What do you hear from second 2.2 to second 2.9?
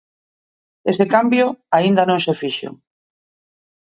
se fixo.